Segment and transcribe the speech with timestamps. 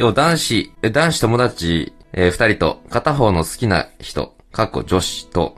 [0.00, 5.56] 今日男子、え男子友達、えー二人と、片方の好きな人、かっこ女子と、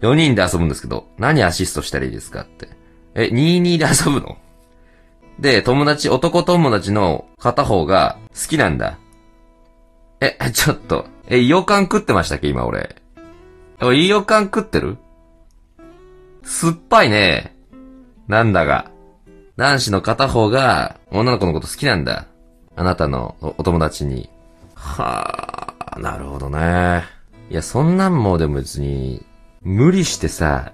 [0.00, 2.68] 4人で遊ぶんですけど、何アシストしたらいいですかって。
[3.16, 4.38] え、22で遊ぶの？
[5.40, 8.96] で、友達、男友達の片方が好きなんだ。
[10.20, 12.94] え、ちょっと、え、イオカン食ってましたっけ今俺。
[13.80, 14.98] 俺、イオカン食ってる？
[16.44, 17.56] 酸っぱいね。
[18.28, 18.88] なんだが。
[19.56, 22.28] 男子の片方が女の子のこと好きなんだ。
[22.76, 24.28] あなたのお友達に。
[24.74, 27.04] はあ、なるほどね。
[27.50, 29.24] いや、そんなんもうでも別に、
[29.62, 30.72] 無理してさ、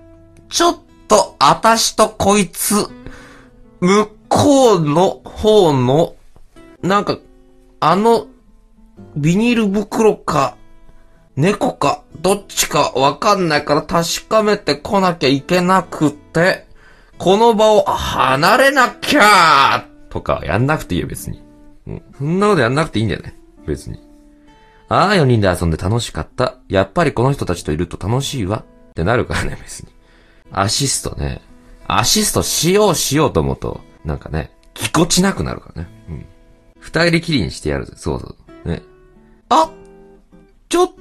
[0.48, 2.74] ちょっと、あたしとこいつ、
[3.80, 6.14] 向こうの方の、
[6.82, 7.18] なんか、
[7.80, 8.26] あの、
[9.16, 10.56] ビニール袋か、
[11.36, 16.66] 猫か、どっちかわかんないから確かめてこなきゃいけなくて、
[17.18, 21.49] この場を離れなきゃとかやんなくていいよ別に。
[22.18, 23.34] そんなことやんなくていいんだよね。
[23.66, 23.98] 別に。
[24.88, 26.56] ああ、4人で遊んで楽しかった。
[26.68, 28.64] やっぱりこの人たちといると楽しいわ。
[28.90, 29.88] ってなるからね、 別に。
[30.50, 31.40] アシストね。
[31.86, 35.88] アシストしようしようと思うと、なんかね、ぎこちなくなるからね。
[36.08, 36.26] うん。
[36.78, 37.92] 二人きりにしてやるぜ。
[37.96, 38.68] そうそう。
[38.68, 38.82] ね。
[39.48, 39.70] あ
[40.68, 40.92] ちょっ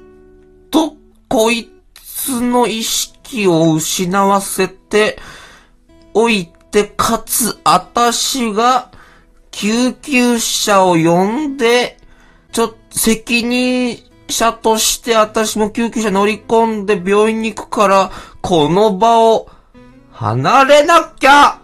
[0.72, 0.94] と、
[1.28, 5.20] こいつの意識を失わせて、
[6.14, 8.92] おいて、かつ、あたしが、
[9.52, 11.97] 救急車を呼んで、
[12.52, 19.50] ちょっと、責任者として私も救急車乗り込んで病院に行くから、この場を、
[20.11, 21.61] 離れなきゃ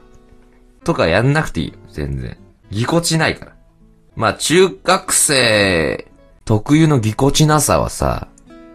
[0.85, 2.37] とかやんなくていいよ、全然。
[2.69, 3.55] ぎこちないから。
[4.15, 6.07] まあ、中学生
[6.45, 8.29] 特有のぎこちなさはさ、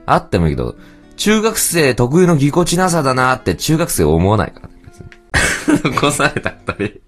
[0.04, 0.76] あってもいいけど、
[1.16, 5.92] 中学生特有のぎこちなさだなって中学生思わないからね、別に。
[5.96, 7.00] 残された二人。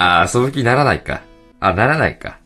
[0.00, 1.20] ああ、その気にならないか。
[1.60, 2.38] あ、ならないか。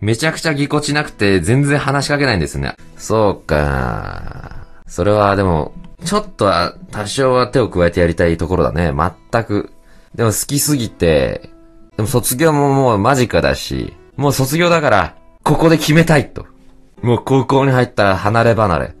[0.00, 2.74] めちゃくちゃぎこちなくて全然話しかけないんですね。
[2.96, 4.66] そうか。
[4.86, 5.74] それはでも、
[6.06, 8.94] ちょっとは多少は手を加えてやりたいところだね。
[9.30, 9.70] 全く。
[10.14, 11.50] でも好きすぎて、
[11.98, 16.46] でも卒業ももう間近だし、もう卒業だから、ここで決めたいと。
[17.02, 18.94] もう高校に入ったら離れ離れ。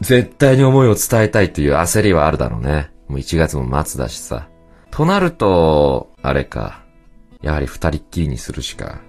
[0.00, 2.90] 絶対に思いを伝えたいという焦りはあるだろうね。
[3.06, 4.48] もう1月も末だしさ。
[4.90, 6.83] となると、あれか。
[7.44, 9.00] やはり二人っきりにするしか。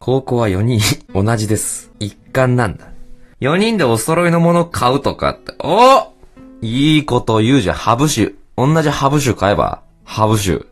[0.00, 0.80] 高校は4人
[1.14, 1.90] 同じです。
[2.00, 2.86] 一貫なんだ。
[3.40, 5.54] 4人でお揃いのもの買うとかって。
[5.60, 6.12] お
[6.60, 7.76] いいこと言うじゃん。
[7.76, 8.34] ハブ酒。
[8.56, 9.82] 同じハブ酒買えば。
[10.04, 10.64] ハブ酒。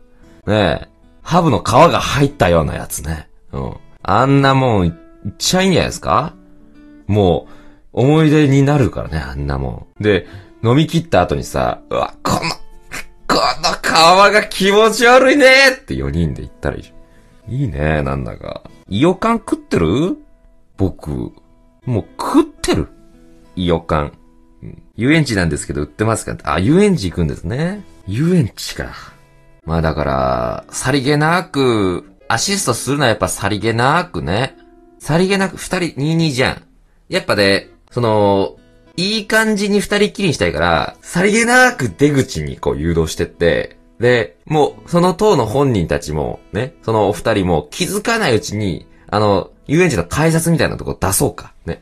[0.45, 0.87] ねえ。
[1.21, 3.29] ハブの皮が入ったようなやつね。
[3.53, 3.73] うん。
[4.01, 4.93] あんなもん、いっ
[5.37, 6.33] ちゃいいんじゃないですか？
[7.07, 7.47] も
[7.93, 10.03] う、思い出になるからね、あんなもん。
[10.03, 10.27] で、
[10.63, 16.95] 飲み切った後にさ、うわ、この、この皮が気持ち悪いねって4人で言ったらいいじゃん。
[17.47, 18.63] いいね、なんだか。
[18.89, 20.17] イオカン食ってる？
[20.77, 21.11] 僕、
[21.85, 22.87] もう食ってる。
[23.55, 24.13] イオカン。
[24.95, 26.37] 遊園地なんですけど売ってますか？
[26.43, 27.83] あ、遊園地行くんですね。
[28.07, 28.93] 遊園地か。
[29.65, 34.57] まあだから、さりげなく、アシストするのはやっぱさりげなくね。
[34.99, 36.63] さりげなく、二人、二二じゃん。
[37.09, 38.57] やっぱね、その、
[38.95, 51.53] いい感じに二人っきりにしたいから、さりげなく出口にこう誘導してって、で、もう、その党の本人たちも、ね、そのお二人も気づかないうちに、あの、遊園地の改札みたいなとこ出そうか。
[51.65, 51.81] ね。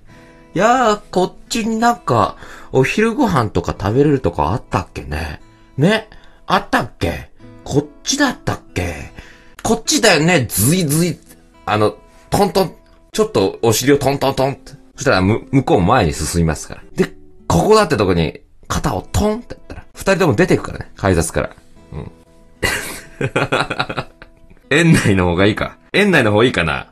[0.53, 2.37] いやー、こっちになんか、
[2.71, 5.41] お昼ご飯とか食べれるとこあったっけね。
[5.77, 6.09] ね
[6.45, 7.31] あったっけ？
[7.63, 9.11] こっちだったっけ？
[9.63, 11.17] こっちだよねずいずい。
[11.65, 11.95] あの、
[12.29, 12.75] トントン、
[13.13, 14.73] ちょっとお尻をトントントンって。
[14.95, 16.83] そしたらむ、向こう前に進みますから。
[16.93, 17.15] で、
[17.47, 20.91] ここだってとこに、肩をトンってやったら、二人とも出てくからね。
[20.95, 21.55] 改札から。
[21.91, 22.11] うん。
[24.69, 25.77] 園内の方がいいか。
[25.93, 26.87] 園内の方がいいかな。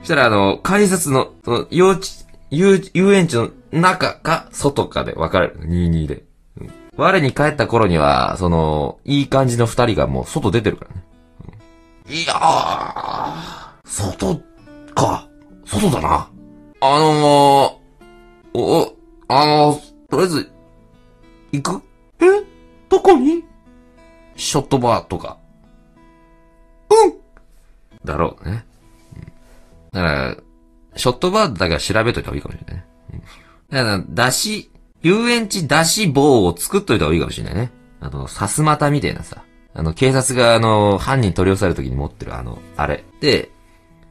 [0.00, 2.06] そしたらあの、改札の、その、幼稚、
[2.50, 5.58] 遊、遊園地の中か外かで分かれる。
[5.60, 6.22] 22で。
[6.60, 6.70] うん。
[6.96, 11.04] 我に帰った頃には、その、いい感じの二人がもう外出てるからね。
[12.08, 13.44] うん、いやー、
[13.84, 14.40] 外
[14.94, 15.28] か。
[15.64, 16.28] 外だな。
[16.80, 18.96] あのー、お、
[19.28, 20.52] あのー、とりあえず、
[21.52, 21.82] 行く？
[22.20, 22.24] え？
[22.88, 23.44] どこに？
[24.36, 25.38] ショットバーとか。
[26.90, 27.14] うん
[28.04, 28.64] だろうね。
[29.16, 29.22] うん
[29.92, 30.36] だから、
[30.96, 32.86] ショットバーだけは調べといた方がいいかもしれないね。
[33.14, 33.22] うん
[33.68, 34.70] だから、だし、
[35.02, 37.70] 遊園地出し棒を作っといた方がいいかもしれないね。
[38.00, 39.42] あの、さすまたみたいなさ。
[39.74, 43.04] あの、警察があの、犯人取り押さえるときに持ってるあの、あれ。
[43.20, 43.50] で、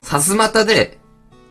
[0.03, 0.99] さすまたで、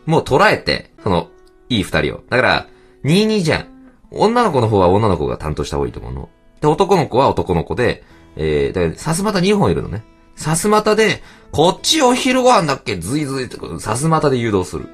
[0.05, 1.29] もう捉えて、その、
[1.67, 2.23] いい二人を。
[2.29, 2.67] だから、
[3.03, 3.67] 22じゃん。
[4.11, 6.29] 女の子の方は女の子が担当した方がいいと思うの。
[6.61, 8.03] で、男の子は男の子で、
[8.35, 10.03] えー、だから、さすまた2本いるのね。
[10.35, 12.97] さすまたで、こっちお昼ご飯だっけ？
[12.97, 14.89] ずいずいって、さすまたで誘導する。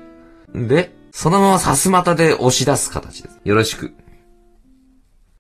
[0.67, 3.39] で、そのままさすまたで押し出す形です。
[3.43, 3.93] よろしく。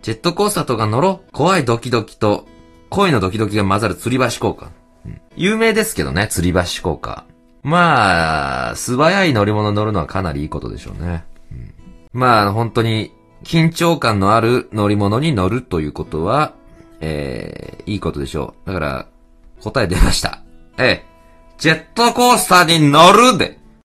[0.01, 1.21] ジェットコースターとか乗ろ。
[1.31, 2.47] 怖いドキドキと、
[2.89, 4.71] 恋のドキドキが混ざる吊り橋効果。
[5.05, 7.25] うん有名ですけどね、吊り橋効果。
[7.63, 11.23] まあ、素早い乗り物乗るのはかなりいいことでしょうね。
[11.51, 11.73] うん
[12.11, 13.13] まあ、本当に、
[13.43, 16.53] 緊張感のある乗り物に乗るということは、
[17.01, 18.67] えー、いいことでしょう。
[18.67, 19.07] だから、
[19.61, 20.41] 答え出ました。
[20.77, 21.05] ええ、
[21.57, 23.59] ジェットコースターに乗るで